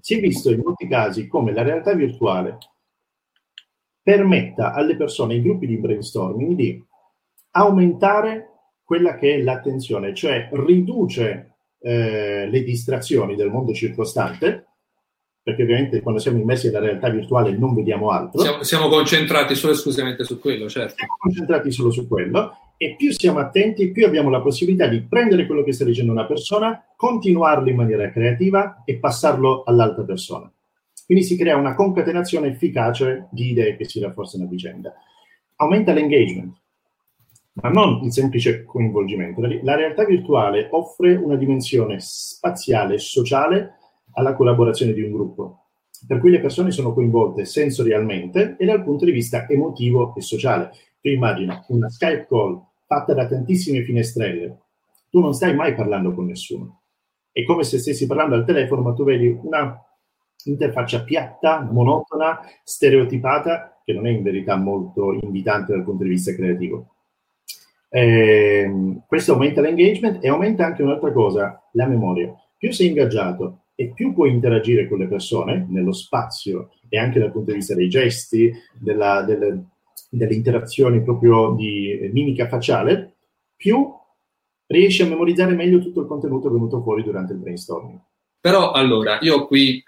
Si 0.00 0.16
è 0.16 0.20
visto 0.20 0.50
in 0.50 0.60
molti 0.64 0.88
casi 0.88 1.28
come 1.28 1.52
la 1.52 1.62
realtà 1.62 1.94
virtuale 1.94 2.58
permetta 4.02 4.72
alle 4.72 4.96
persone, 4.96 5.34
ai 5.34 5.42
gruppi 5.42 5.66
di 5.66 5.76
brainstorming, 5.76 6.54
di 6.54 6.84
aumentare 7.52 8.46
quella 8.82 9.16
che 9.16 9.34
è 9.34 9.42
l'attenzione, 9.42 10.14
cioè 10.14 10.48
riduce 10.52 11.54
eh, 11.78 12.48
le 12.48 12.62
distrazioni 12.64 13.36
del 13.36 13.50
mondo 13.50 13.72
circostante, 13.72 14.69
perché 15.50 15.62
ovviamente 15.64 16.00
quando 16.00 16.20
siamo 16.20 16.38
immersi 16.38 16.66
nella 16.66 16.80
realtà 16.80 17.08
virtuale 17.08 17.56
non 17.56 17.74
vediamo 17.74 18.10
altro. 18.10 18.40
Siamo, 18.40 18.62
siamo 18.62 18.88
concentrati 18.88 19.54
solo 19.54 19.72
esclusivamente 19.72 20.24
su 20.24 20.38
quello, 20.38 20.68
certo. 20.68 20.94
Siamo 20.96 21.16
concentrati 21.18 21.72
solo 21.72 21.90
su 21.90 22.06
quello 22.06 22.52
e 22.76 22.94
più 22.96 23.12
siamo 23.12 23.40
attenti, 23.40 23.90
più 23.90 24.06
abbiamo 24.06 24.30
la 24.30 24.40
possibilità 24.40 24.86
di 24.86 25.02
prendere 25.02 25.46
quello 25.46 25.62
che 25.62 25.72
sta 25.72 25.84
dicendo 25.84 26.12
una 26.12 26.26
persona, 26.26 26.82
continuarlo 26.96 27.68
in 27.68 27.76
maniera 27.76 28.10
creativa 28.10 28.82
e 28.84 28.96
passarlo 28.96 29.64
all'altra 29.64 30.04
persona. 30.04 30.50
Quindi 31.04 31.24
si 31.24 31.36
crea 31.36 31.56
una 31.56 31.74
concatenazione 31.74 32.48
efficace 32.48 33.26
di 33.32 33.50
idee 33.50 33.76
che 33.76 33.84
si 33.84 33.98
rafforzano 33.98 34.44
a 34.44 34.48
vicenda. 34.48 34.94
Aumenta 35.56 35.92
l'engagement, 35.92 36.54
ma 37.54 37.68
non 37.68 38.04
il 38.04 38.12
semplice 38.12 38.64
coinvolgimento. 38.64 39.40
La 39.62 39.74
realtà 39.74 40.04
virtuale 40.04 40.68
offre 40.70 41.16
una 41.16 41.34
dimensione 41.34 41.96
spaziale 41.98 42.94
e 42.94 42.98
sociale 42.98 43.79
alla 44.12 44.34
collaborazione 44.34 44.92
di 44.92 45.02
un 45.02 45.12
gruppo, 45.12 45.66
per 46.06 46.18
cui 46.18 46.30
le 46.30 46.40
persone 46.40 46.70
sono 46.70 46.92
coinvolte 46.92 47.44
sensorialmente 47.44 48.56
e 48.58 48.64
dal 48.64 48.82
punto 48.82 49.04
di 49.04 49.12
vista 49.12 49.48
emotivo 49.48 50.14
e 50.16 50.20
sociale. 50.20 50.70
Tu 51.00 51.08
immagina 51.08 51.64
una 51.68 51.88
Skype 51.88 52.26
call 52.28 52.62
fatta 52.86 53.14
da 53.14 53.26
tantissime 53.26 53.82
finestrelle, 53.82 54.58
tu 55.10 55.20
non 55.20 55.34
stai 55.34 55.54
mai 55.54 55.74
parlando 55.74 56.12
con 56.12 56.26
nessuno. 56.26 56.82
È 57.32 57.44
come 57.44 57.62
se 57.62 57.78
stessi 57.78 58.06
parlando 58.06 58.34
al 58.34 58.44
telefono, 58.44 58.82
ma 58.82 58.92
tu 58.92 59.04
vedi 59.04 59.26
una 59.42 59.80
interfaccia 60.44 61.02
piatta, 61.02 61.68
monotona, 61.70 62.40
stereotipata, 62.64 63.80
che 63.84 63.92
non 63.92 64.06
è 64.06 64.10
in 64.10 64.22
verità 64.22 64.56
molto 64.56 65.12
invitante 65.12 65.72
dal 65.72 65.84
punto 65.84 66.04
di 66.04 66.10
vista 66.10 66.34
creativo. 66.34 66.94
Eh, 67.88 69.00
questo 69.06 69.32
aumenta 69.32 69.60
l'engagement 69.60 70.22
e 70.22 70.28
aumenta 70.28 70.64
anche 70.64 70.82
un'altra 70.82 71.12
cosa, 71.12 71.68
la 71.72 71.86
memoria. 71.86 72.32
Più 72.56 72.72
sei 72.72 72.88
ingaggiato 72.88 73.64
e 73.80 73.92
più 73.94 74.12
puoi 74.12 74.30
interagire 74.30 74.86
con 74.86 74.98
le 74.98 75.08
persone 75.08 75.66
nello 75.70 75.92
spazio 75.92 76.72
e 76.86 76.98
anche 76.98 77.18
dal 77.18 77.32
punto 77.32 77.50
di 77.50 77.56
vista 77.56 77.74
dei 77.74 77.88
gesti, 77.88 78.52
della, 78.78 79.22
delle, 79.22 79.68
delle 80.10 80.34
interazioni 80.34 81.02
proprio 81.02 81.54
di 81.54 82.10
mimica 82.12 82.46
facciale, 82.46 83.14
più 83.56 83.90
riesci 84.66 85.00
a 85.00 85.06
memorizzare 85.06 85.54
meglio 85.54 85.78
tutto 85.78 86.02
il 86.02 86.06
contenuto 86.06 86.50
venuto 86.50 86.82
fuori 86.82 87.02
durante 87.02 87.32
il 87.32 87.38
brainstorming. 87.38 87.98
Però 88.38 88.72
allora, 88.72 89.18
io 89.22 89.46
qui 89.46 89.82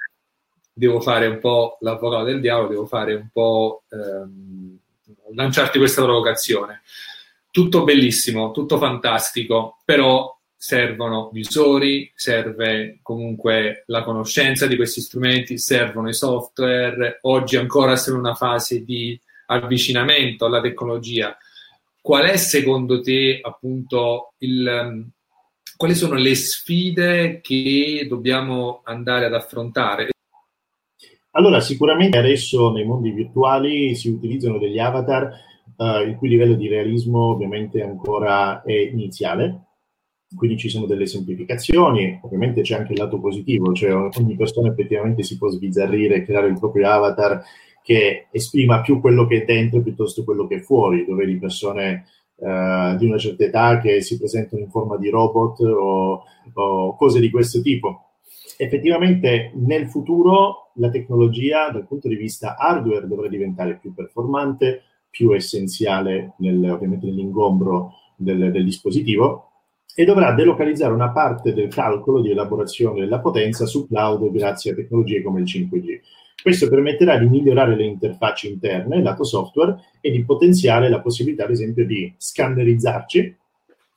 devo 0.73 1.03
fare 1.03 1.27
un 1.27 1.39
po' 1.39 1.77
l'avvocato 1.81 2.25
del 2.25 2.41
diavolo, 2.41 2.69
devo 2.69 2.87
fare 2.87 3.13
un 3.13 3.29
po' 3.31 3.83
ehm, 3.91 4.79
lanciarti 5.35 5.77
questa 5.77 6.03
provocazione 6.03 6.81
tutto 7.53 7.85
bellissimo, 7.85 8.51
tutto 8.51 8.79
fantastico, 8.79 9.83
però 9.85 10.35
servono 10.63 11.29
visori, 11.33 12.09
serve 12.15 13.01
comunque 13.03 13.83
la 13.87 14.05
conoscenza 14.05 14.69
di 14.69 14.77
questi 14.77 15.01
strumenti, 15.01 15.59
servono 15.59 16.09
i 16.09 16.15
software, 16.15 17.19
oggi 17.23 17.57
ancora 17.57 17.97
siamo 17.97 18.21
in 18.21 18.27
una 18.27 18.37
fase 18.37 18.85
di 18.85 19.21
avvicinamento 19.47 20.45
alla 20.45 20.61
tecnologia. 20.61 21.37
Qual 22.01 22.27
è 22.27 22.37
secondo 22.37 23.01
te 23.01 23.41
appunto 23.43 24.35
il, 24.39 25.05
quali 25.77 25.97
sono 25.97 26.15
le 26.15 26.35
sfide 26.37 27.41
che 27.41 28.07
dobbiamo 28.09 28.83
andare 28.85 29.25
ad 29.25 29.35
affrontare? 29.35 30.11
Allora, 31.33 31.59
sicuramente 31.59 32.19
adesso 32.19 32.71
nei 32.71 32.85
mondi 32.85 33.11
virtuali 33.11 33.97
si 33.97 34.11
utilizzano 34.11 34.59
degli 34.59 34.79
avatar 34.79 35.29
uh, 35.77 36.03
il 36.07 36.15
cui 36.15 36.29
livello 36.29 36.55
di 36.55 36.69
realismo 36.69 37.31
ovviamente 37.31 37.83
ancora 37.83 38.63
è 38.63 38.73
iniziale, 38.73 39.71
quindi 40.37 40.57
ci 40.57 40.69
sono 40.69 40.87
delle 40.87 41.07
semplificazioni, 41.07 42.19
ovviamente 42.23 42.63
c'è 42.63 42.77
anche 42.77 42.93
il 42.93 42.99
lato 42.99 43.21
positivo, 43.21 43.73
cioè 43.73 43.95
ogni 43.95 44.37
persona 44.37 44.69
effettivamente 44.69 45.23
si 45.23 45.37
può 45.37 45.49
sbizzarrire 45.49 46.17
e 46.17 46.25
creare 46.25 46.49
il 46.49 46.59
proprio 46.59 46.89
avatar 46.89 47.43
che 47.83 48.29
esprima 48.31 48.81
più 48.81 49.01
quello 49.01 49.27
che 49.27 49.43
è 49.43 49.45
dentro 49.45 49.83
piuttosto 49.83 50.21
che 50.21 50.27
quello 50.27 50.47
che 50.47 50.57
è 50.57 50.61
fuori, 50.61 51.05
dove 51.05 51.27
di 51.27 51.37
persone 51.37 52.07
uh, 52.37 52.97
di 52.97 53.07
una 53.07 53.19
certa 53.19 53.45
età 53.45 53.81
che 53.81 54.01
si 54.01 54.17
presentano 54.19 54.63
in 54.63 54.71
forma 54.71 54.97
di 54.97 55.11
robot 55.11 55.61
o, 55.61 56.23
o 56.53 56.97
cose 56.97 57.21
di 57.21 57.31
questo 57.31 57.61
tipo. 57.61 58.13
Effettivamente 58.57 59.53
nel 59.57 59.89
futuro 59.89 60.71
la 60.77 60.91
tecnologia 60.91 61.71
dal 61.71 61.87
punto 61.87 62.09
di 62.09 62.17
vista 62.17 62.57
hardware 62.57 63.09
dovrà 63.09 63.29
diventare 63.29 63.79
più 63.79 63.93
performante, 63.93 64.83
più 65.11 65.33
essenziale 65.33 66.35
nel, 66.39 66.71
ovviamente 66.71 67.07
nell'ingombro 67.07 67.93
del, 68.17 68.51
del 68.53 68.65
dispositivo 68.65 69.52
e 69.95 70.05
dovrà 70.05 70.33
delocalizzare 70.33 70.93
una 70.93 71.11
parte 71.11 71.53
del 71.53 71.69
calcolo 71.69 72.21
di 72.21 72.31
elaborazione 72.31 73.01
della 73.01 73.21
potenza 73.21 73.67
su 73.67 73.87
cloud 73.87 74.31
grazie 74.31 74.73
a 74.73 74.75
tecnologie 74.75 75.23
come 75.23 75.41
il 75.41 75.47
5G. 75.47 76.01
Questo 76.43 76.69
permetterà 76.69 77.19
di 77.19 77.27
migliorare 77.27 77.77
le 77.77 77.85
interfacce 77.85 78.49
interne, 78.49 79.01
lato 79.03 79.23
software, 79.23 79.79
e 80.01 80.11
di 80.11 80.25
potenziare 80.25 80.89
la 80.89 81.01
possibilità, 81.01 81.45
ad 81.45 81.51
esempio, 81.51 81.87
di 81.87 82.13
scannerizzarci 82.17 83.37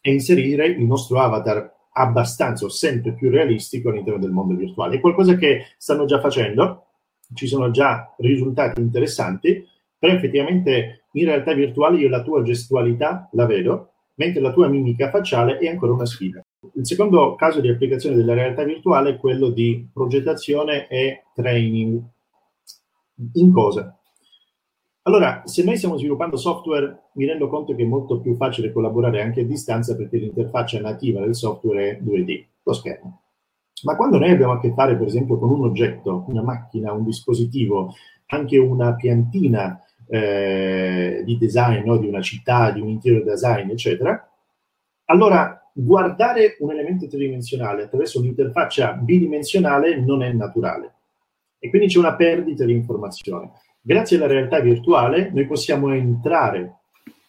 e 0.01 0.11
inserire 0.11 0.67
il 0.67 0.83
nostro 0.83 1.19
avatar 1.19 1.73
abbastanza 1.93 2.65
o 2.65 2.69
sempre 2.69 3.13
più 3.13 3.31
realistico 3.31 3.89
all'interno 3.89 4.19
del 4.19 4.31
mondo 4.31 4.53
virtuale. 4.53 4.97
È 4.97 4.99
qualcosa 4.99 5.35
che 5.35 5.67
stanno 5.77 6.05
già 6.05 6.19
facendo, 6.19 6.85
ci 7.33 7.47
sono 7.47 7.71
già 7.71 8.13
risultati 8.17 8.79
interessanti, 8.79 9.65
però 9.97 10.13
effettivamente 10.13 11.05
in 11.13 11.25
realtà 11.25 11.53
virtuale 11.53 11.97
io 11.97 12.09
la 12.09 12.21
tua 12.21 12.43
gestualità 12.43 13.27
la 13.31 13.47
vedo, 13.47 13.93
mentre 14.15 14.41
la 14.41 14.51
tua 14.51 14.67
mimica 14.67 15.09
facciale 15.09 15.57
è 15.57 15.67
ancora 15.67 15.93
una 15.93 16.05
sfida. 16.05 16.41
Il 16.73 16.85
secondo 16.85 17.35
caso 17.35 17.61
di 17.61 17.69
applicazione 17.69 18.15
della 18.15 18.33
realtà 18.33 18.63
virtuale 18.63 19.11
è 19.11 19.17
quello 19.17 19.49
di 19.49 19.87
progettazione 19.91 20.87
e 20.87 21.25
training. 21.33 22.01
In 23.33 23.51
cosa? 23.51 23.97
Allora, 25.03 25.43
se 25.45 25.63
noi 25.63 25.77
stiamo 25.77 25.97
sviluppando 25.97 26.35
software, 26.35 27.09
mi 27.13 27.25
rendo 27.25 27.47
conto 27.47 27.75
che 27.75 27.83
è 27.83 27.85
molto 27.85 28.19
più 28.19 28.35
facile 28.35 28.71
collaborare 28.71 29.21
anche 29.21 29.41
a 29.41 29.45
distanza 29.45 29.95
perché 29.95 30.17
l'interfaccia 30.17 30.79
nativa 30.79 31.21
del 31.21 31.35
software 31.35 31.91
è 31.91 32.01
2D, 32.01 32.45
lo 32.63 32.73
schermo. 32.73 33.21
Ma 33.83 33.95
quando 33.95 34.17
noi 34.17 34.31
abbiamo 34.31 34.53
a 34.53 34.59
che 34.59 34.73
fare, 34.73 34.97
per 34.97 35.05
esempio, 35.05 35.37
con 35.37 35.51
un 35.51 35.65
oggetto, 35.65 36.25
una 36.27 36.41
macchina, 36.41 36.91
un 36.91 37.03
dispositivo, 37.03 37.93
anche 38.27 38.57
una 38.57 38.95
piantina 38.95 39.79
eh, 40.07 41.21
di 41.25 41.37
design, 41.37 41.85
no? 41.85 41.97
di 41.97 42.07
una 42.07 42.21
città, 42.21 42.71
di 42.71 42.81
un 42.81 42.89
interior 42.89 43.23
design, 43.23 43.69
eccetera, 43.69 44.29
allora 45.05 45.59
guardare 45.73 46.55
un 46.59 46.71
elemento 46.71 47.07
tridimensionale 47.07 47.83
attraverso 47.83 48.19
un'interfaccia 48.19 48.93
bidimensionale 48.93 49.99
non 49.99 50.23
è 50.23 50.31
naturale 50.31 50.93
e 51.59 51.69
quindi 51.69 51.87
c'è 51.87 51.99
una 51.99 52.15
perdita 52.15 52.63
di 52.63 52.73
informazione. 52.73 53.51
Grazie 53.81 54.17
alla 54.17 54.27
realtà 54.27 54.59
virtuale 54.59 55.31
noi 55.31 55.45
possiamo 55.45 55.93
entrare 55.93 56.79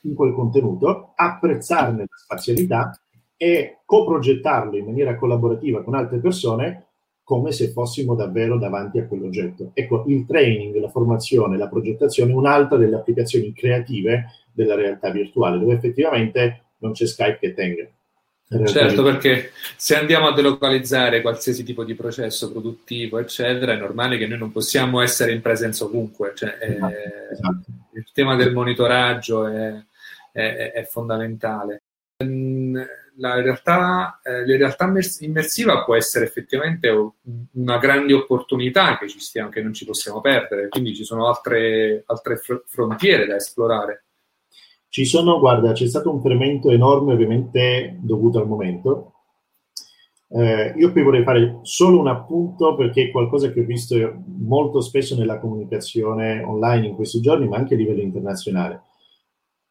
in 0.03 0.15
quel 0.15 0.33
contenuto, 0.33 1.13
apprezzarne 1.17 2.01
la 2.01 2.17
spazialità 2.17 2.99
e 3.37 3.79
coprogettarlo 3.85 4.77
in 4.77 4.87
maniera 4.87 5.17
collaborativa 5.17 5.83
con 5.83 5.95
altre 5.95 6.19
persone 6.19 6.86
come 7.27 7.51
se 7.51 7.71
fossimo 7.71 8.15
davvero 8.15 8.57
davanti 8.57 9.01
a 9.01 9.07
quell'oggetto. 9.09 9.73
Ecco, 9.75 10.05
il 10.07 10.25
training, 10.27 10.77
la 10.77 10.89
formazione, 10.89 11.57
la 11.57 11.67
progettazione 11.67 12.31
è 12.31 12.35
un'altra 12.37 12.79
delle 12.79 12.95
applicazioni 12.95 13.53
creative 13.53 14.27
della 14.53 14.77
realtà 14.77 15.11
virtuale, 15.11 15.59
dove 15.59 15.75
effettivamente 15.75 16.67
non 16.79 16.93
c'è 16.93 17.05
Skype 17.05 17.39
che 17.41 17.53
tenga. 17.53 17.85
Certo, 18.67 19.03
perché 19.03 19.51
se 19.75 19.97
andiamo 19.97 20.29
a 20.29 20.35
delocalizzare 20.35 21.21
qualsiasi 21.21 21.65
tipo 21.65 21.83
di 21.83 21.97
processo 21.97 22.53
produttivo, 22.53 23.19
eccetera, 23.19 23.73
è 23.73 23.77
normale 23.77 24.19
che 24.19 24.29
noi 24.29 24.39
non 24.39 24.53
possiamo 24.53 25.01
essere 25.01 25.33
in 25.33 25.41
presenza 25.41 25.85
ovunque. 25.85 26.31
Cioè, 26.33 26.57
esatto, 26.61 26.95
esatto. 27.33 27.65
Il 27.95 28.07
tema 28.15 28.37
del 28.37 28.53
monitoraggio 28.53 29.49
è, 29.49 29.75
è, 30.31 30.71
è 30.75 30.85
fondamentale 30.85 31.86
realtà, 33.41 34.21
eh, 34.23 34.47
la 34.47 34.57
realtà 34.57 34.93
immersiva 35.21 35.85
può 35.85 35.95
essere 35.95 36.25
effettivamente 36.25 36.89
una 37.53 37.79
grande 37.79 38.15
opportunità 38.15 38.97
che 38.99 39.09
ci 39.09 39.21
stiamo, 39.21 39.51
che 39.51 39.63
non 39.63 39.73
ci 39.73 39.85
possiamo 39.85 40.21
perdere, 40.21 40.69
quindi 40.69 40.95
ci 40.95 41.05
sono 41.05 41.29
altre, 41.29 42.05
altre 42.07 42.41
frontiere 42.67 43.27
da 43.27 43.37
esplorare. 43.37 44.05
Ci 44.89 45.05
sono, 45.05 45.39
guarda, 45.39 45.73
c'è 45.73 45.87
stato 45.87 46.11
un 46.11 46.23
fermento 46.23 46.71
enorme 46.71 47.13
ovviamente 47.13 47.97
dovuto 48.01 48.39
al 48.39 48.47
momento. 48.47 49.13
Eh, 50.29 50.75
io 50.77 50.91
qui 50.91 51.03
vorrei 51.03 51.23
fare 51.23 51.59
solo 51.63 52.01
un 52.01 52.09
appunto 52.09 52.75
perché 52.75 53.05
è 53.05 53.11
qualcosa 53.11 53.53
che 53.53 53.61
ho 53.61 53.65
visto 53.65 53.95
molto 54.27 54.81
spesso 54.81 55.17
nella 55.17 55.39
comunicazione 55.39 56.43
online 56.43 56.87
in 56.87 56.95
questi 56.95 57.21
giorni, 57.21 57.47
ma 57.47 57.59
anche 57.59 57.75
a 57.75 57.77
livello 57.77 58.01
internazionale. 58.01 58.83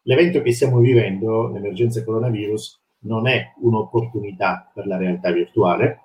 L'evento 0.07 0.41
che 0.41 0.53
stiamo 0.53 0.79
vivendo, 0.79 1.51
l'emergenza 1.51 2.03
coronavirus, 2.03 2.79
non 2.99 3.27
è 3.27 3.53
un'opportunità 3.61 4.71
per 4.73 4.85
la 4.87 4.97
realtà 4.97 5.31
virtuale, 5.31 5.99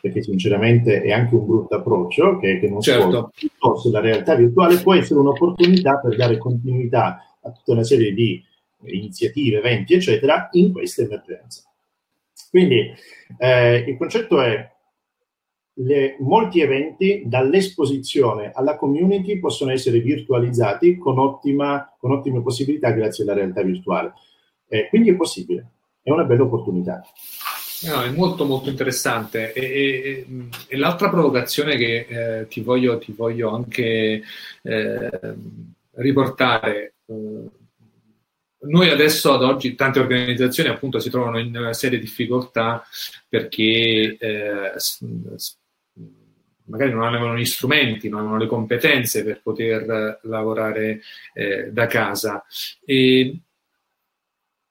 perché 0.00 0.22
sinceramente 0.22 1.02
è 1.02 1.12
anche 1.12 1.34
un 1.34 1.46
brutto 1.46 1.76
approccio 1.76 2.38
che, 2.38 2.58
che 2.58 2.68
non 2.68 2.80
certo. 2.80 3.30
piuttosto 3.34 3.90
la 3.90 4.00
realtà 4.00 4.34
virtuale 4.34 4.78
può 4.78 4.94
essere 4.94 5.20
un'opportunità 5.20 5.98
per 5.98 6.16
dare 6.16 6.38
continuità 6.38 7.36
a 7.40 7.50
tutta 7.52 7.72
una 7.72 7.84
serie 7.84 8.12
di 8.12 8.42
iniziative, 8.86 9.58
eventi, 9.58 9.94
eccetera, 9.94 10.48
in 10.52 10.72
questa 10.72 11.02
emergenza. 11.02 11.62
Quindi 12.50 12.92
eh, 13.38 13.76
il 13.78 13.96
concetto 13.96 14.40
è 14.40 14.73
le, 15.74 16.16
molti 16.20 16.60
eventi 16.60 17.22
dall'esposizione 17.24 18.52
alla 18.54 18.76
community 18.76 19.38
possono 19.38 19.72
essere 19.72 20.00
virtualizzati 20.00 20.96
con, 20.96 21.18
ottima, 21.18 21.94
con 21.98 22.12
ottime 22.12 22.42
possibilità 22.42 22.90
grazie 22.90 23.24
alla 23.24 23.34
realtà 23.34 23.62
virtuale. 23.62 24.12
Eh, 24.68 24.88
quindi 24.88 25.10
è 25.10 25.16
possibile, 25.16 25.70
è 26.02 26.10
una 26.10 26.24
bella 26.24 26.44
opportunità. 26.44 27.02
No, 27.86 28.02
è 28.02 28.10
molto 28.10 28.46
molto 28.46 28.70
interessante 28.70 29.52
e, 29.52 29.62
e, 29.62 30.26
e 30.68 30.76
l'altra 30.76 31.10
provocazione 31.10 31.76
che 31.76 32.06
eh, 32.08 32.46
ti, 32.46 32.60
voglio, 32.62 32.96
ti, 32.96 33.12
voglio, 33.12 33.50
anche 33.50 34.22
eh, 34.62 35.20
riportare 35.96 36.94
eh, 37.04 37.50
noi 38.66 38.88
adesso 38.88 39.34
ad 39.34 39.42
oggi 39.42 39.74
tante 39.74 39.98
organizzazioni 39.98 40.70
appunto 40.70 40.98
si 40.98 41.10
trovano 41.10 41.38
in 41.38 41.54
una 41.54 41.74
serie 41.74 41.98
difficoltà 41.98 42.82
perché 43.28 44.16
eh, 44.18 44.72
magari 46.64 46.92
non 46.92 47.04
avevano 47.04 47.36
gli 47.36 47.44
strumenti, 47.44 48.08
non 48.08 48.20
avevano 48.20 48.40
le 48.40 48.48
competenze 48.48 49.24
per 49.24 49.40
poter 49.42 50.20
lavorare 50.22 51.00
eh, 51.32 51.70
da 51.70 51.86
casa. 51.86 52.44
E 52.84 53.38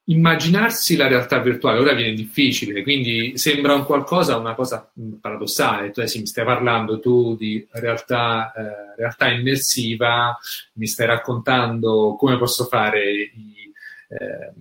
immaginarsi 0.05 0.97
la 0.97 1.07
realtà 1.07 1.39
virtuale 1.39 1.79
ora 1.79 1.93
viene 1.93 2.13
difficile, 2.13 2.83
quindi 2.83 3.37
sembra 3.37 3.73
un 3.73 3.85
qualcosa, 3.85 4.37
una 4.37 4.55
cosa 4.55 4.91
paradossale. 5.21 5.91
Tu 5.91 6.05
sì, 6.05 6.19
mi 6.19 6.27
stai 6.27 6.45
parlando 6.45 6.99
tu 6.99 7.35
di 7.35 7.65
realtà, 7.71 8.51
eh, 8.53 8.95
realtà 8.97 9.29
immersiva, 9.29 10.37
mi 10.73 10.87
stai 10.87 11.07
raccontando 11.07 12.15
come 12.17 12.37
posso 12.37 12.65
fare 12.65 13.11
i, 13.11 13.71
eh, 14.09 14.53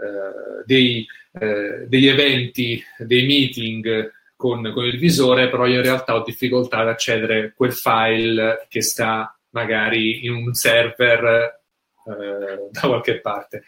eh, 0.00 0.64
dei, 0.64 1.06
eh, 1.32 1.86
degli 1.86 2.08
eventi, 2.08 2.82
dei 2.98 3.26
meeting 3.26 4.18
con, 4.40 4.72
con, 4.72 4.86
il 4.86 4.98
visore, 4.98 5.50
però 5.50 5.66
io 5.66 5.76
in 5.76 5.82
realtà 5.82 6.14
ho 6.14 6.22
difficoltà 6.24 6.78
ad 6.78 6.88
accedere 6.88 7.44
a 7.44 7.52
quel 7.54 7.74
file 7.74 8.66
che 8.70 8.80
sta 8.80 9.38
magari 9.50 10.24
in 10.24 10.32
un 10.32 10.54
server 10.54 11.60
eh, 12.06 12.68
da 12.70 12.80
qualche 12.80 13.20
parte. 13.20 13.64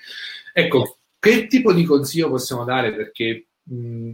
Ecco, 0.50 1.00
che 1.18 1.46
tipo 1.46 1.74
di 1.74 1.84
consiglio 1.84 2.30
possiamo 2.30 2.64
dare? 2.64 2.94
Perché 2.94 3.48
mh, 3.64 4.12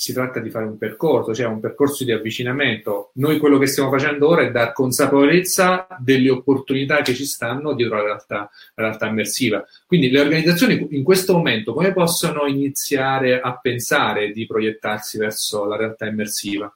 si 0.00 0.12
tratta 0.12 0.38
di 0.38 0.48
fare 0.48 0.64
un 0.64 0.78
percorso, 0.78 1.34
cioè 1.34 1.46
un 1.46 1.58
percorso 1.58 2.04
di 2.04 2.12
avvicinamento. 2.12 3.10
Noi 3.14 3.38
quello 3.38 3.58
che 3.58 3.66
stiamo 3.66 3.90
facendo 3.90 4.28
ora 4.28 4.42
è 4.42 4.52
dar 4.52 4.72
consapevolezza 4.72 5.88
delle 5.98 6.30
opportunità 6.30 7.02
che 7.02 7.14
ci 7.14 7.24
stanno 7.24 7.74
dietro 7.74 7.96
la 7.96 8.04
realtà, 8.04 8.48
la 8.76 8.84
realtà 8.84 9.08
immersiva. 9.08 9.66
Quindi 9.86 10.08
le 10.08 10.20
organizzazioni 10.20 10.86
in 10.90 11.02
questo 11.02 11.32
momento 11.32 11.72
come 11.74 11.92
possono 11.92 12.46
iniziare 12.46 13.40
a 13.40 13.58
pensare 13.58 14.30
di 14.30 14.46
proiettarsi 14.46 15.18
verso 15.18 15.64
la 15.64 15.76
realtà 15.76 16.06
immersiva? 16.06 16.72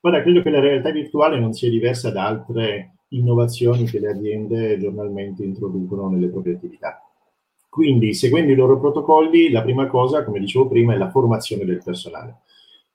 Guarda, 0.00 0.22
credo 0.22 0.40
che 0.40 0.48
la 0.48 0.60
realtà 0.60 0.90
virtuale 0.90 1.38
non 1.38 1.52
sia 1.52 1.68
diversa 1.68 2.10
da 2.10 2.24
altre 2.24 2.94
innovazioni 3.08 3.84
che 3.84 4.00
le 4.00 4.12
aziende 4.12 4.78
giornalmente 4.78 5.42
introducono 5.44 6.08
nelle 6.08 6.28
proprie 6.28 6.54
attività. 6.54 7.03
Quindi, 7.74 8.14
seguendo 8.14 8.52
i 8.52 8.54
loro 8.54 8.78
protocolli, 8.78 9.50
la 9.50 9.60
prima 9.60 9.88
cosa, 9.88 10.22
come 10.22 10.38
dicevo 10.38 10.68
prima, 10.68 10.94
è 10.94 10.96
la 10.96 11.10
formazione 11.10 11.64
del 11.64 11.82
personale. 11.82 12.42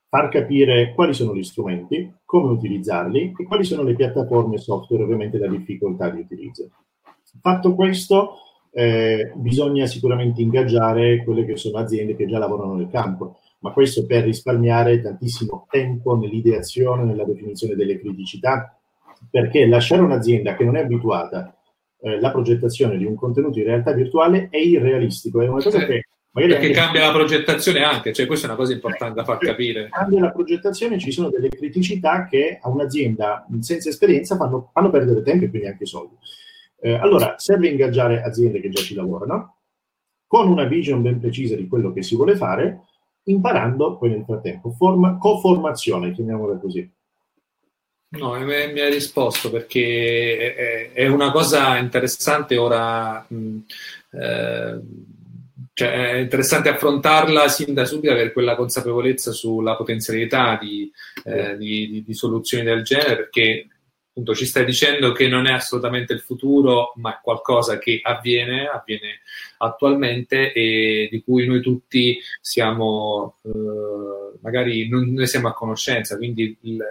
Far 0.07 0.29
capire 0.29 0.93
quali 0.93 1.13
sono 1.13 1.35
gli 1.35 1.43
strumenti, 1.43 2.09
come 2.23 2.53
utilizzarli 2.53 3.35
e 3.37 3.43
quali 3.43 3.65
sono 3.65 3.83
le 3.83 3.93
piattaforme 3.93 4.57
software, 4.57 5.03
ovviamente 5.03 5.37
la 5.37 5.49
difficoltà 5.49 6.09
di 6.09 6.21
utilizzo. 6.21 6.69
Fatto 7.41 7.75
questo, 7.75 8.35
eh, 8.71 9.33
bisogna 9.35 9.85
sicuramente 9.85 10.41
ingaggiare 10.41 11.25
quelle 11.25 11.43
che 11.43 11.57
sono 11.57 11.79
aziende 11.79 12.15
che 12.15 12.25
già 12.25 12.37
lavorano 12.37 12.75
nel 12.75 12.87
campo, 12.89 13.39
ma 13.59 13.73
questo 13.73 14.05
per 14.05 14.23
risparmiare 14.23 15.01
tantissimo 15.01 15.67
tempo 15.69 16.15
nell'ideazione, 16.15 17.03
nella 17.03 17.25
definizione 17.25 17.75
delle 17.75 17.99
criticità, 17.99 18.79
perché 19.29 19.67
lasciare 19.67 20.03
un'azienda 20.03 20.55
che 20.55 20.63
non 20.63 20.77
è 20.77 20.83
abituata 20.83 21.53
eh, 22.01 22.19
la 22.19 22.31
progettazione 22.31 22.97
di 22.97 23.05
un 23.05 23.15
contenuto 23.15 23.59
in 23.59 23.65
realtà 23.65 23.91
virtuale 23.93 24.47
è 24.49 24.57
irrealistico, 24.57 25.41
è 25.41 25.47
una 25.47 25.61
cosa 25.61 25.85
che 25.85 26.05
magari 26.31 26.53
perché 26.53 26.71
cambia 26.71 27.07
la 27.07 27.11
progettazione 27.11 27.83
anche, 27.83 28.13
cioè 28.13 28.25
questa 28.25 28.45
è 28.45 28.49
una 28.49 28.57
cosa 28.57 28.73
importante 28.73 29.15
da 29.15 29.23
far 29.23 29.37
capire. 29.37 29.89
Cambia 29.89 30.21
la 30.21 30.31
progettazione, 30.31 30.99
ci 30.99 31.11
sono 31.11 31.29
delle 31.29 31.49
criticità 31.49 32.25
che 32.27 32.59
a 32.61 32.69
un'azienda 32.69 33.45
senza 33.59 33.89
esperienza 33.89 34.35
fanno, 34.35 34.69
fanno 34.71 34.89
perdere 34.89 35.21
tempo 35.23 35.45
e 35.45 35.49
quindi 35.49 35.67
anche 35.67 35.85
soldi. 35.85 36.15
Eh, 36.81 36.93
allora, 36.93 37.35
serve 37.37 37.67
ingaggiare 37.67 38.21
aziende 38.21 38.61
che 38.61 38.69
già 38.69 38.81
ci 38.81 38.95
lavorano, 38.95 39.55
con 40.25 40.47
una 40.47 40.63
vision 40.63 41.01
ben 41.01 41.19
precisa 41.19 41.55
di 41.55 41.67
quello 41.67 41.91
che 41.91 42.03
si 42.03 42.15
vuole 42.15 42.35
fare, 42.35 42.83
imparando 43.23 43.97
poi 43.97 44.11
nel 44.11 44.23
frattempo, 44.23 44.71
forma, 44.71 45.17
co-formazione, 45.17 46.11
chiamiamola 46.11 46.57
così. 46.57 46.89
No, 48.11 48.33
mi 48.39 48.53
hai 48.53 48.91
risposto 48.91 49.51
perché 49.51 50.87
è, 50.93 51.05
una 51.05 51.31
cosa 51.31 51.77
interessante 51.77 52.57
ora, 52.57 53.23
eh, 53.29 54.79
cioè 55.73 55.91
è 55.91 56.15
interessante 56.15 56.69
affrontarla 56.69 57.47
sin 57.49 57.75
da 57.75 57.85
subito, 57.85 58.11
avere 58.11 58.33
quella 58.33 58.55
consapevolezza 58.55 59.31
sulla 59.31 59.75
potenzialità 59.75 60.57
di, 60.59 60.91
eh, 61.23 61.55
di, 61.55 61.87
di, 61.87 62.03
di 62.03 62.13
soluzioni 62.15 62.63
del 62.63 62.81
genere, 62.81 63.15
perché 63.15 63.67
appunto 64.19 64.35
ci 64.35 64.45
stai 64.45 64.65
dicendo 64.65 65.13
che 65.13 65.27
non 65.27 65.47
è 65.47 65.53
assolutamente 65.53 66.13
il 66.13 66.19
futuro, 66.19 66.93
ma 66.97 67.15
è 67.15 67.19
qualcosa 67.21 67.77
che 67.77 67.99
avviene, 68.03 68.67
avviene 68.67 69.21
attualmente 69.57 70.51
e 70.51 71.07
di 71.09 71.23
cui 71.23 71.47
noi 71.47 71.61
tutti 71.61 72.19
siamo, 72.41 73.37
eh, 73.43 74.37
magari 74.41 74.89
non 74.89 75.13
ne 75.13 75.25
siamo 75.25 75.47
a 75.47 75.53
conoscenza, 75.53 76.17
quindi 76.17 76.57
il, 76.61 76.71
il, 76.71 76.85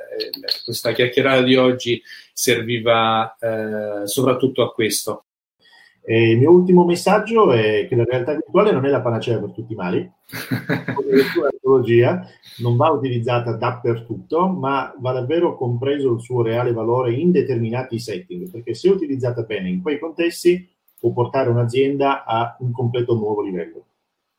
questa 0.65 0.93
chiacchierata 0.93 1.43
di 1.43 1.57
oggi 1.57 2.03
serviva 2.33 3.37
eh, 3.39 4.07
soprattutto 4.07 4.63
a 4.63 4.73
questo. 4.73 5.25
E 6.03 6.31
il 6.31 6.39
mio 6.39 6.51
ultimo 6.51 6.87
messaggio 6.87 7.53
è 7.53 7.87
che 7.87 7.95
la 7.95 8.05
realtà 8.05 8.33
virtuale 8.33 8.73
non 8.73 8.87
è 8.87 8.89
la 8.89 9.03
panacea 9.03 9.39
per 9.39 9.51
tutti 9.51 9.75
i 9.75 9.77
mali, 9.77 10.11
tecnologia 11.69 12.27
non 12.59 12.77
va 12.77 12.89
utilizzata 12.91 13.53
dappertutto, 13.53 14.49
ma 14.49 14.95
va 14.99 15.13
davvero 15.13 15.57
compreso 15.57 16.15
il 16.15 16.21
suo 16.21 16.43
reale 16.43 16.73
valore 16.73 17.13
in 17.13 17.31
determinati 17.31 17.99
setting, 17.99 18.51
perché 18.51 18.75
se 18.75 18.89
utilizzata 18.89 19.43
bene 19.43 19.69
in 19.69 19.83
quei 19.83 19.99
contesti 19.99 20.69
può 20.99 21.13
portare 21.13 21.51
un'azienda 21.51 22.25
a 22.25 22.57
un 22.61 22.73
completo 22.73 23.15
nuovo 23.15 23.43
livello 23.43 23.85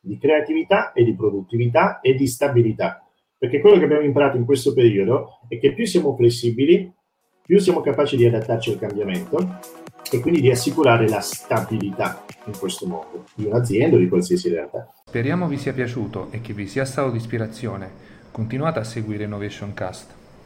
di 0.02 0.18
creatività 0.18 0.92
e 0.94 1.04
di 1.04 1.14
produttività 1.14 2.00
e 2.00 2.16
di 2.16 2.28
stabilità. 2.28 3.04
Perché 3.38 3.62
quello 3.62 3.78
che 3.78 3.86
abbiamo 3.86 4.04
imparato 4.04 4.38
in 4.38 4.46
questo 4.46 4.74
periodo 4.74 5.40
è 5.48 5.58
che 5.60 5.74
più 5.74 5.86
siamo 5.86 6.16
flessibili, 6.16 6.92
più 7.46 7.60
siamo 7.60 7.82
capaci 7.82 8.18
di 8.18 8.26
adattarci 8.26 8.72
al 8.72 8.80
cambiamento 8.80 9.60
e 10.12 10.20
quindi 10.20 10.42
di 10.42 10.50
assicurare 10.50 11.08
la 11.08 11.22
stabilità 11.22 12.26
in 12.46 12.58
questo 12.58 12.86
mondo 12.86 13.26
di 13.36 13.46
un'azienda 13.46 13.96
o 13.96 14.00
di 14.00 14.10
qualsiasi 14.10 14.50
realtà. 14.50 14.92
Speriamo 15.10 15.48
vi 15.48 15.58
sia 15.58 15.74
piaciuto 15.74 16.28
e 16.30 16.40
che 16.40 16.54
vi 16.54 16.68
sia 16.68 16.86
stato 16.86 17.10
di 17.10 17.18
ispirazione. 17.18 17.90
Continuate 18.30 18.78
a 18.78 18.84
seguire 18.84 19.24
Innovation 19.24 19.74
Cast. 19.74 20.19